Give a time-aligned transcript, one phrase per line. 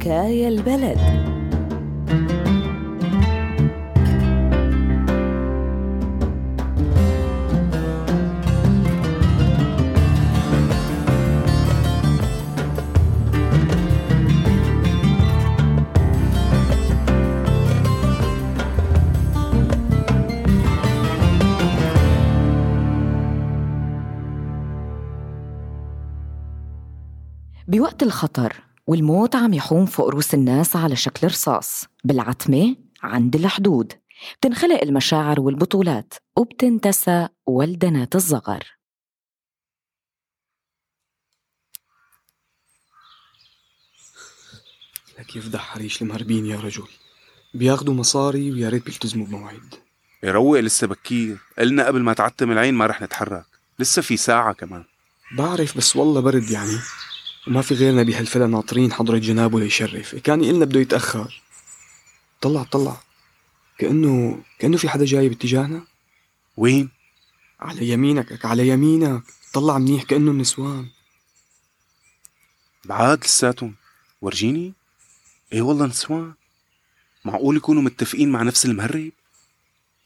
[0.00, 0.98] حكاية البلد.
[27.68, 33.92] بوقت الخطر والموت عم يحوم فوق رؤوس الناس على شكل رصاص بالعتمة عند الحدود.
[34.38, 38.64] بتنخلق المشاعر والبطولات وبتنتسى والدنات الصغر.
[45.18, 46.88] لك يفضح حريش المهربين يا رجل.
[47.54, 49.74] بياخدوا مصاري ويا ريت بيلتزموا بموعد
[50.22, 51.38] يروق لسه بكير.
[51.58, 53.46] قلنا قبل ما تعتم العين ما رح نتحرك.
[53.78, 54.84] لسه في ساعة كمان.
[55.32, 56.78] بعرف بس والله برد يعني.
[57.50, 61.42] وما في غيرنا بهالفلا ناطرين حضرة جنابه ليشرف كان يقلنا بده يتأخر.
[62.40, 63.00] طلع طلع.
[63.78, 65.84] كأنه كأنه في حدا جاي باتجاهنا.
[66.56, 66.90] وين؟
[67.60, 69.22] على يمينك على يمينك.
[69.52, 70.86] طلع منيح كأنه النسوان.
[72.84, 73.74] بعاد لساتهم.
[74.22, 74.72] ورجيني؟
[75.52, 76.34] إيه والله نسوان.
[77.24, 79.10] معقول يكونوا متفقين مع نفس المهرب؟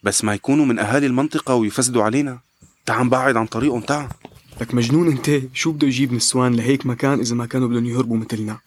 [0.03, 2.39] بس ما يكونوا من أهالي المنطقة ويفسدوا علينا.
[2.87, 4.09] تعال بعد عن طريقهم تعال.
[4.61, 5.43] لك مجنون انت.
[5.55, 8.59] شو بده يجيب نسوان لهيك مكان إذا ما كانوا بدهم يهربوا مثلنا؟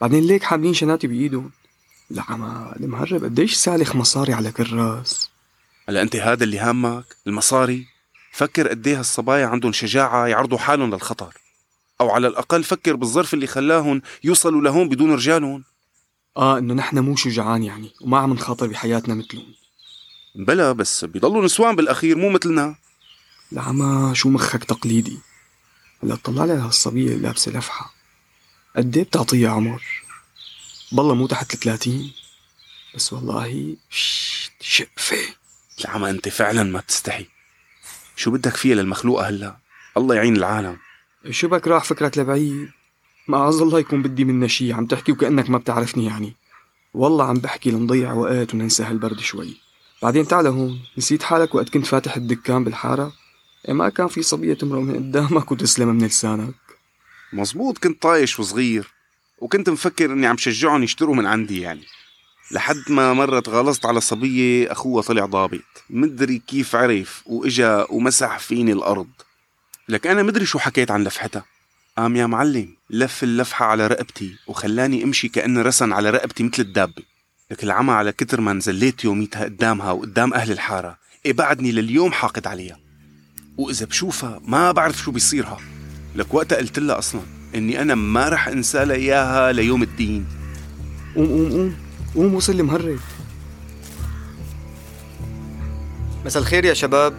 [0.00, 1.50] بعدين ليك حاملين شناتي بإيدهم؟
[2.10, 5.30] لا عما المهرب قديش سالخ مصاري على كراس؟
[5.88, 7.86] هلا أنت هذا اللي هامك؟ المصاري؟
[8.32, 11.34] فكر قد إيه هالصبايا عندهم شجاعة يعرضوا حالهم للخطر.
[12.00, 15.64] أو على الأقل فكر بالظرف اللي خلاهم يوصلوا لهون بدون رجالهم.
[16.36, 19.46] آه إنه نحن مو شجعان يعني وما عم نخاطر بحياتنا مثلهم.
[20.34, 22.76] بلا بس بيضلوا نسوان بالأخير مو مثلنا.
[23.52, 25.18] لعما شو مخك تقليدي؟
[26.02, 27.94] هلا طلع لي هالصبية اللي لابسة لفحة.
[28.76, 29.82] قد إيه بتعطيها عمر؟
[30.92, 32.12] بالله مو تحت الثلاثين.
[32.94, 33.76] بس والله
[34.60, 35.16] شقفة.
[35.80, 37.26] العمى أنت فعلا ما بتستحي.
[38.16, 39.56] شو بدك فيها للمخلوقة هلا؟
[39.96, 40.78] الله يعين العالم.
[41.30, 42.70] شو بك راح فكرك لبعيد؟
[43.28, 46.34] ما عز الله يكون بدي منا شي عم تحكي وكأنك ما بتعرفني يعني.
[46.94, 49.56] والله عم بحكي لنضيع وقت وننسى هالبرد شوي.
[50.02, 53.12] بعدين تعال هون نسيت حالك وقت كنت فاتح الدكان بالحارة؟
[53.68, 56.54] ما كان في صبية تمرق من قدامك وتسلم من لسانك.
[57.32, 58.88] مزبوط كنت طايش وصغير
[59.38, 61.84] وكنت مفكر إني عم شجعهم يشتروا من عندي يعني.
[62.50, 65.60] لحد ما مرة تغلظت على صبية أخوها طلع ضابط.
[65.90, 69.08] مدري كيف عرف وإجا ومسح فيني الأرض.
[69.88, 71.44] لك أنا مدري شو حكيت عن لفحتها.
[71.98, 77.02] قام يا معلم لف اللفحة على رقبتي وخلاني أمشي كأن رسن على رقبتي مثل الدابة
[77.50, 80.98] لك العمى على كتر ما نزليت يوميتها قدامها وقدام أهل الحارة.
[81.26, 82.89] إيه بعدني لليوم حاقد عليها.
[83.58, 85.58] وإذا بشوفها ما بعرف شو بيصيرها.
[86.16, 87.20] لك وقتها قلت لها أصلا
[87.54, 90.26] إني أنا ما رح أنسى لها إياها ليوم الدين.
[91.16, 91.76] قوم قوم قوم
[92.14, 92.98] قوم وصل لي مهرب
[96.24, 97.14] مساء الخير يا شباب.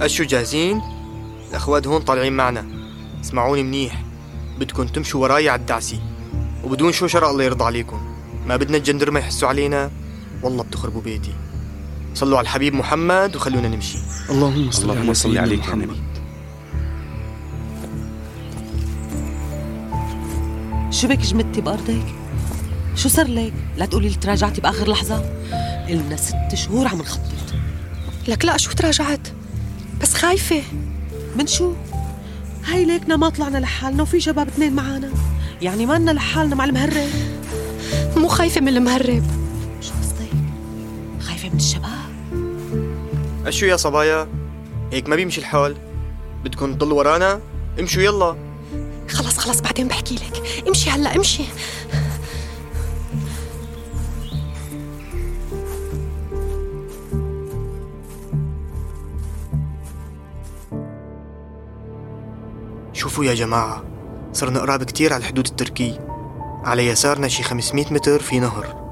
[0.00, 0.80] أشو جاهزين؟
[1.50, 2.66] الأخوات هون طالعين معنا.
[3.20, 4.04] اسمعوني منيح.
[4.58, 6.00] بدكم تمشوا وراي على الدعسي.
[6.64, 8.16] وبدون شوشرة الله يرضى عليكم.
[8.46, 9.90] ما بدنا الجندرمة يحسوا علينا.
[10.42, 11.34] والله بتخربوا بيتي.
[12.14, 13.98] صلوا على الحبيب محمد وخلونا نمشي
[14.30, 15.96] اللهم صل اللهم على صل عليك يا محمد نبي.
[20.90, 22.14] شو بك جمدتي بأرضك؟
[22.96, 25.24] شو صار لك؟ لا تقولي لي تراجعتي بآخر لحظة
[25.88, 27.54] إلنا ست شهور عم نخطط
[28.28, 29.28] لك لا شو تراجعت
[30.00, 30.62] بس خايفة
[31.36, 31.72] من شو؟
[32.64, 35.10] هاي ليكنا ما طلعنا لحالنا وفي شباب اثنين معانا
[35.62, 37.10] يعني ما لنا لحالنا مع المهرب
[38.16, 39.24] مو خايفة من المهرب
[39.80, 40.30] شو قصدك؟
[41.20, 41.93] خايفة من الشباب
[43.46, 44.28] أشو يا صبايا؟
[44.92, 45.76] هيك ما بيمشي الحال.
[46.44, 47.40] بدكم تضلوا ورانا؟
[47.80, 48.36] امشوا يلا.
[49.08, 50.66] خلص خلص بعدين بحكي لك.
[50.68, 51.44] امشي هلا امشي.
[62.92, 63.84] شوفوا يا جماعة
[64.32, 65.98] صرنا قراب كتير على الحدود التركي
[66.64, 68.84] على يسارنا شي 500 متر في نهر.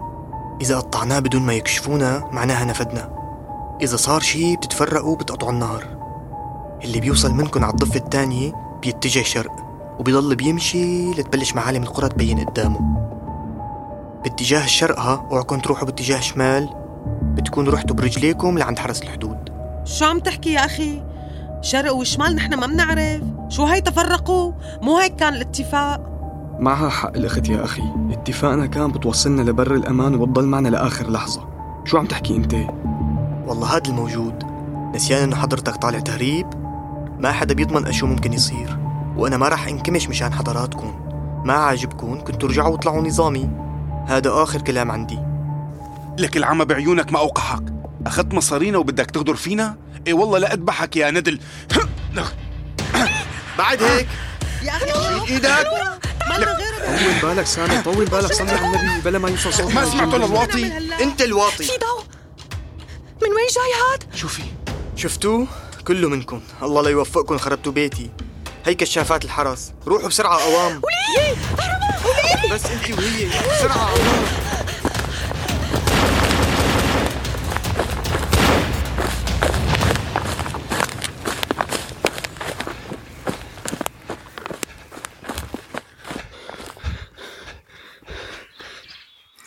[0.60, 3.21] إذا قطعناه بدون ما يكشفونا معناها نفدنا.
[3.82, 5.84] إذا صار شي بتتفرقوا بتقطعوا النهر
[6.84, 8.52] اللي بيوصل منكم على الضفة التانية
[8.82, 9.52] بيتجه شرق
[9.98, 12.80] وبيضل بيمشي لتبلش معالم القرى تبين قدامه.
[14.24, 16.68] باتجاه الشرق ها اوعكم تروحوا باتجاه شمال.
[17.22, 19.48] بتكونوا رحتوا برجليكم لعند حرس الحدود.
[19.84, 21.02] شو عم تحكي يا أخي؟
[21.60, 23.22] شرق وشمال نحن ما بنعرف.
[23.48, 24.52] شو هاي تفرقوا؟
[24.82, 26.00] مو هيك كان الاتفاق؟
[26.58, 27.82] معها حق الأخت يا أخي.
[28.10, 31.48] اتفاقنا كان بتوصلنا لبر الأمان وبتضل معنا لآخر لحظة.
[31.84, 32.54] شو عم تحكي أنت؟
[33.52, 34.44] والله هاد الموجود.
[34.94, 36.46] نسيان انه حضرتك طالع تهريب؟
[37.18, 38.78] ما حدا بيضمن أشو ممكن يصير.
[39.16, 41.00] وأنا ما راح انكمش مشان حضراتكم.
[41.44, 43.50] ما عاجبكم؟ كنتوا رجعوا وطلعوا نظامي.
[44.08, 45.18] هذا آخر كلام عندي.
[46.18, 47.62] لك العمى بعيونك ما أوقحك
[48.06, 49.76] أخذت مصارينا وبدك تغدر فينا؟
[50.06, 51.40] إيه والله لا أذبحك يا ندل.
[53.58, 54.08] بعد هيك.
[54.62, 54.86] يا أخي
[55.26, 55.46] شيل
[56.46, 60.18] غيره طول بالك سامي طول بالك صلي على النبي بلا ما يوصل صوتنا ما سمعتوا
[60.18, 60.72] للواطي؟
[61.02, 61.64] أنت الواطي.
[61.64, 62.11] في ضوء.
[63.22, 64.42] من وين جاي هاد؟ شوفي
[64.96, 65.46] شفتوه؟
[65.86, 66.42] كله منكم.
[66.62, 68.10] الله لا يوفقكم خربتوا بيتي.
[68.64, 70.80] هي كشافات الحرس روحوا بسرعة قوام
[72.52, 73.26] بس انت وهي.
[73.26, 74.24] بسرعة قوام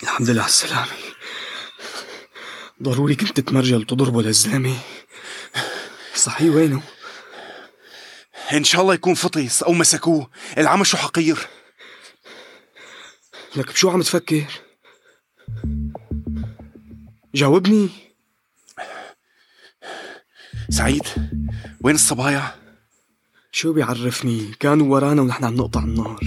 [0.04, 1.05] الحمد لله على السلامة.
[2.86, 4.78] ضروري كنت تمرجل تضربه للزلمة
[6.16, 6.82] صحيح وينه؟
[8.54, 11.48] إن شاء الله يكون فطس أو مسكوه العمى شو حقير
[13.56, 14.46] لك بشو عم تفكر؟
[17.36, 17.90] جاوبني
[20.70, 21.04] سعيد
[21.82, 22.56] وين الصبايا؟
[23.52, 26.20] شو بيعرفني كانوا ورانا ونحن عم نقطع النار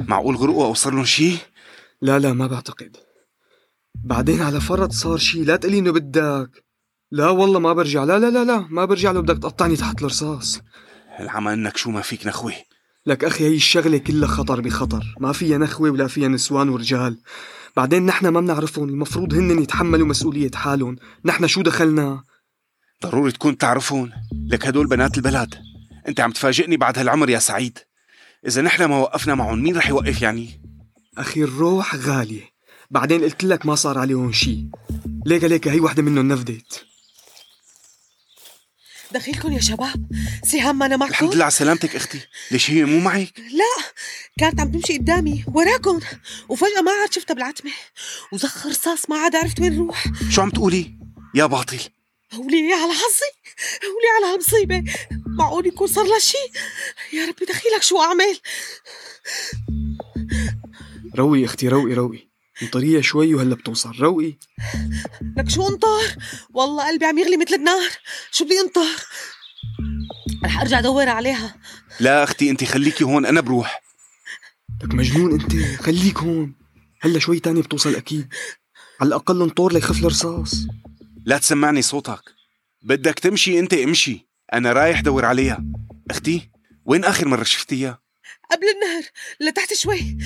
[0.00, 1.36] معقول غرقوا أو صار لهم شي؟
[2.02, 3.05] لا لا ما بعتقد
[4.06, 6.64] بعدين على فرض صار شي لا تقلي إنه بدك.
[7.10, 8.04] لا والله ما برجع.
[8.04, 10.60] لا لا لا لا ما برجع لو بدك تقطعني تحت الرصاص.
[11.20, 12.54] العمى إنك شو ما فيك نخوي
[13.06, 15.14] لك أخي هي الشغلة كلها خطر بخطر.
[15.20, 17.18] ما فيها نخوة ولا فيها نسوان ورجال.
[17.76, 18.88] بعدين نحن ما بنعرفهم.
[18.88, 20.96] المفروض هن يتحملوا مسؤولية حالهم.
[21.24, 22.22] نحن شو دخلنا؟
[23.02, 24.12] ضروري تكون تعرفون
[24.50, 25.54] لك هدول بنات البلد
[26.08, 27.78] أنت عم تفاجئني بعد هالعمر يا سعيد.
[28.46, 30.60] إذا نحن ما وقفنا معهم مين رح يوقف يعني؟
[31.18, 32.55] أخي الروح غالية.
[32.90, 34.66] بعدين قلت لك ما صار عليهم شي.
[35.26, 36.86] ليك ليك هي وحدة منهم نفدت.
[39.12, 40.06] دخيلكم يا شباب؟
[40.44, 42.20] سهام ما أنا معكم؟ الحمد لله على سلامتك أختي.
[42.50, 43.84] ليش هي مو معك؟ لا
[44.38, 46.00] كانت عم تمشي قدامي وراكم
[46.48, 47.72] وفجأة ما عاد شفتها بالعتمة.
[48.32, 50.04] وزخ رصاص ما عاد عرفت وين روح.
[50.30, 50.94] شو عم تقولي؟
[51.34, 51.80] يا باطل.
[52.36, 53.32] ولي على حظي
[53.82, 54.84] ولي على هالمصيبة.
[55.26, 56.36] معقول يكون صار لها شي؟
[57.12, 58.38] يا ربي دخيلك شو أعمل؟
[61.16, 62.25] روقي أختي روقي روقي
[62.62, 63.92] انطريها شوي وهلا بتوصل.
[64.00, 64.34] روقي.
[65.36, 66.16] لك شو انطر؟
[66.50, 67.90] والله قلبي عم يغلي مثل النار.
[68.30, 69.06] شو بدي انطر؟
[70.44, 71.56] رح أرجع أدور عليها.
[72.00, 73.82] لا أختي انت خليكي هون أنا بروح.
[74.82, 75.80] لك مجنون أنت.
[75.80, 76.54] خليك هون.
[77.00, 78.28] هلا شوي تاني بتوصل أكيد.
[79.00, 80.54] على الأقل انطر ليخف الرصاص.
[81.24, 82.20] لا تسمعني صوتك.
[82.82, 84.26] بدك تمشي أنت امشي.
[84.52, 85.64] أنا رايح دور عليها.
[86.10, 86.50] أختي
[86.84, 88.05] وين آخر مرة شفتيها؟
[88.52, 89.02] قبل النهر
[89.40, 90.16] لتحت شوي.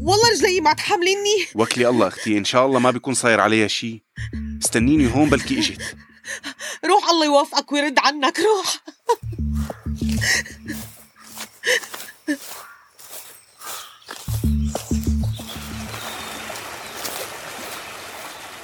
[0.00, 4.02] والله رجلي ما تحمليني وكلي الله أختي إن شاء الله ما بيكون صاير عليها شي.
[4.64, 5.96] استنيني هون بلكي اجت
[6.84, 8.80] روح الله يوفقك ويرد عنك روح.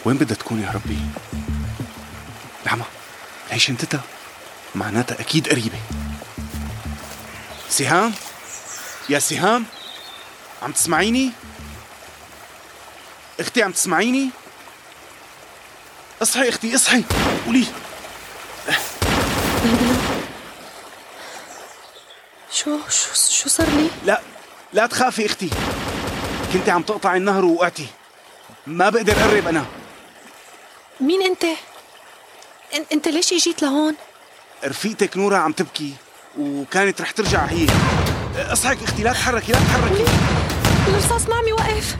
[0.05, 0.99] وين بدها تكون يا ربي؟
[2.65, 2.85] العمى
[3.51, 4.03] هي شنتتها
[4.75, 5.79] معناتها أكيد قريبة.
[7.69, 8.12] سهام؟
[9.11, 9.67] يا سهام
[10.62, 11.31] عم تسمعيني؟
[13.41, 14.31] أختي عم تسمعيني؟
[16.23, 17.05] اصحي أختي اصحي.
[17.47, 17.67] قولي.
[22.53, 24.21] شو شو شو صار لي؟ لا
[24.73, 25.51] لا تخافي أختي.
[26.53, 27.87] كنت عم تقطعي النهر ووقعتي.
[28.67, 29.67] ما بقدر أقرب أنا.
[31.00, 31.45] مين أنت؟
[32.93, 33.97] أنت ليش إجيت لهون؟
[34.64, 35.95] رفيقتك نورا عم تبكي
[36.38, 37.67] وكانت رح ترجع هي.
[38.40, 40.04] اصحك أختي لا تتحركي لا تتحركي
[40.88, 41.97] الرصاص ما عم يوقف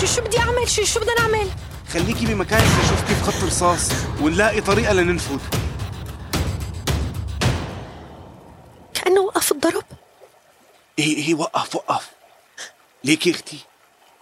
[0.00, 1.48] شو شو بدي أعمل؟ شو شو بدنا نعمل؟
[1.92, 5.38] خليكي بمكانك لشوف كيف خط رصاص ونلاقي طريقة لننفذ.
[8.94, 9.84] كأنه وقف الضرب.
[10.98, 12.10] إيه إيه وقف وقف.
[13.04, 13.58] ليكي أختي؟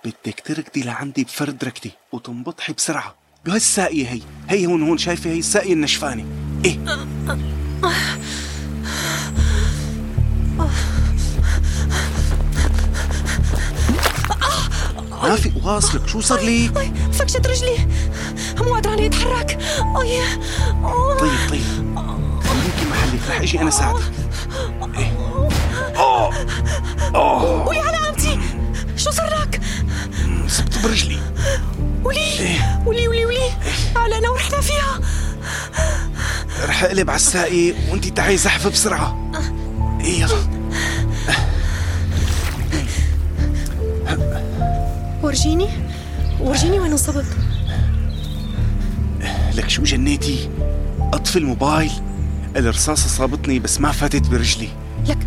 [0.04, 3.14] بدك تركضي لعندي بفرد ركضي وتنبطحي بسرعة.
[3.44, 4.20] بهالساقية هي.
[4.48, 6.24] هي هون هون شايفة؟ هي الساقية النشفانة.
[6.64, 6.78] إيه؟
[15.64, 16.70] واصلك؟ شو صار لي؟
[17.12, 17.88] فكشت رجلي.
[18.58, 19.58] مو قادرة علي اتحرك
[20.02, 20.22] اي
[20.84, 21.18] أوه.
[21.18, 21.62] طيب طيب.
[22.44, 24.02] خليكي محلي رح أجي أنا ساعدك.
[24.98, 25.12] إيه.
[25.96, 26.34] اوه
[27.14, 27.64] اوه
[28.14, 28.38] قامتي
[28.96, 29.60] شو صار لك؟
[30.48, 31.18] صبت برجلي.
[32.04, 33.50] ولي ولي ولي ولي
[33.96, 35.00] علقنا ورحنا فيها.
[36.68, 39.32] رح أقلب على الساقية وانتي تعي زحفة بسرعة.
[40.00, 40.53] إيه يلا.
[45.34, 45.68] ورجيني؟
[46.40, 47.24] ورجيني وين انصبت
[49.54, 50.50] لك شو جنيتي؟
[51.12, 51.90] اطفي الموبايل
[52.56, 54.68] الرصاصة صابتني بس ما فاتت برجلي.
[55.08, 55.18] لك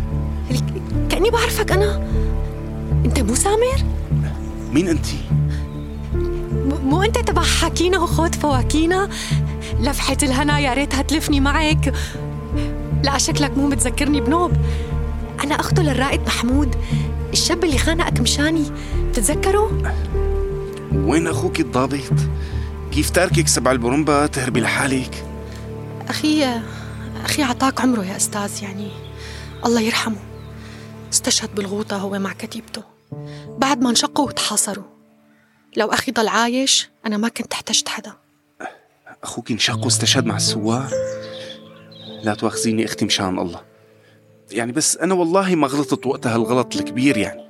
[0.50, 0.64] لك-
[1.10, 2.08] كأني بعرفك أنا.
[3.04, 3.84] أنت مو سامر؟
[4.72, 4.98] مين؟
[6.14, 9.08] م- مو أنت تبع حكينا وخوت فواكينا؟
[9.80, 11.92] لفحة الهنا يا ريتها تلفني معك.
[13.02, 14.52] لا شكلك مو متذكرني بنوب.
[15.44, 16.76] أنا أخته للرائد محمود.
[17.32, 18.64] الشاب اللي خانقك مشاني
[19.08, 19.94] بتتذكره؟
[20.92, 22.12] وين أخوك الضابط؟
[22.92, 25.24] كيف تاركك سبع البرمبة تهربي لحالك؟
[26.08, 26.60] أخي
[27.24, 28.90] أخي عطاك عمره يا أستاذ يعني
[29.66, 30.16] الله يرحمه.
[31.12, 32.82] استشهد بالغوطة هو مع كتيبته.
[33.58, 34.84] بعد ما انشقوا وتحاصروا.
[35.76, 38.12] لو أخي ضل عايش أنا ما كنت احتجت حدا.
[39.22, 40.90] أخوك انشق واستشهد مع السوار
[42.22, 43.67] لا تواخذيني أختي مشان الله.
[44.50, 47.48] يعني بس أنا والله ما غلطت وقتها الغلط الكبير يعني.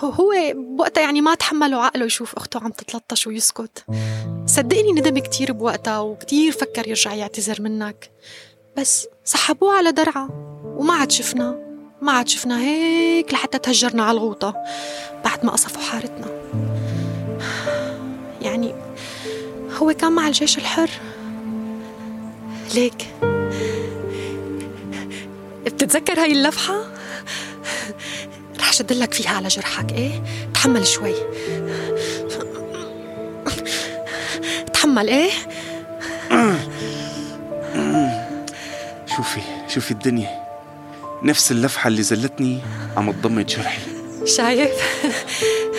[0.00, 3.84] هو بوقتها يعني ما تحملوا عقله يشوف أخته عم تتلطش ويسكت.
[4.46, 8.10] صدقني ندم كتير بوقتها وكتير فكر يرجع يعتذر منك.
[8.76, 10.28] بس سحبوه على درعا
[10.64, 11.58] وما عاد شفنا
[12.02, 14.54] ما عاد شفنا هيك لحتى تهجرنا على الغوطة
[15.24, 16.26] بعد ما قصفوا حارتنا.
[18.42, 18.74] يعني
[19.78, 20.90] هو كان مع الجيش الحر.
[22.74, 23.06] ليك.
[25.64, 26.84] بتتذكر هاي اللفحة؟
[28.60, 30.22] رح شدلك فيها على جرحك إيه؟
[30.54, 31.14] تحمل شوي
[34.72, 35.30] تحمل إيه؟
[39.16, 40.40] شوفي شوفي الدنيا
[41.22, 42.60] نفس اللفحة اللي زلتني
[42.96, 43.80] عم تضمد جرحي
[44.24, 44.70] شايف؟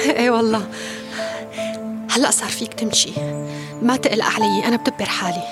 [0.06, 0.68] إيه والله
[2.12, 3.12] هلأ صار فيك تمشي
[3.82, 5.44] ما تقلق علي أنا بدبر حالي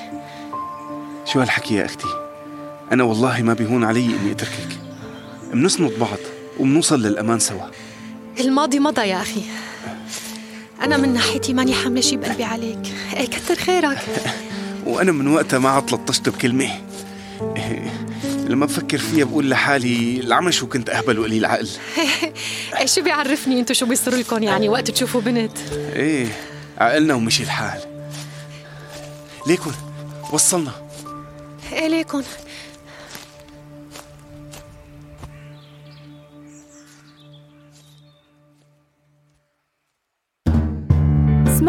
[1.25, 2.07] شو هالحكي يا أختي
[2.91, 4.79] أنا والله ما بيهون علي إني أتركك.
[5.53, 6.17] منسند بعض
[6.59, 7.65] ومنوصل للأمان سوا.
[8.39, 9.41] الماضي مضى يا أخي.
[10.81, 12.93] أنا من ناحيتي ماني حاملة شي بقلبي عليك.
[13.13, 13.99] إيه كتر خيرك.
[14.87, 16.71] وأنا من وقتها ما عاد لطشت بكلمه
[18.47, 21.69] لما بفكر فيها بقول لحالي العمى شو كنت أهبل وقليل عقل
[22.79, 25.57] إيه شو بيعرفني أنتو شو بيصير لكم؟ يعني وقت تشوفوا بنت.
[25.73, 26.27] إيه
[26.77, 27.79] عقلنا ومشي الحال.
[29.47, 29.71] ليكن
[30.31, 30.71] وصلنا.
[31.73, 32.23] إيه ليكن.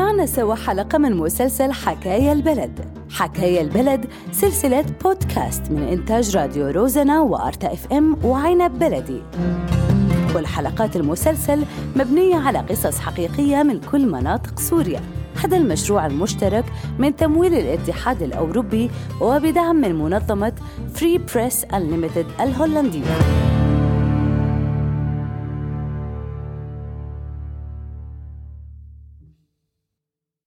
[0.00, 2.80] سمعنا سوا حلقة من مسلسل حكاية البلد.
[3.11, 9.23] حكاية البلد سلسلة بودكاست من إنتاج راديو روزنا وأرتا إف إم وعنب بلدي.
[10.35, 11.64] كل حلقات المسلسل
[11.97, 15.00] مبنية على قصص حقيقية من كل مناطق سوريا.
[15.45, 16.64] هذا المشروع المشترك
[16.99, 18.90] من تمويل الاتحاد الأوروبي
[19.21, 20.52] وبدعم من منظمة
[20.95, 23.50] فري بريس Unlimited الهولندية.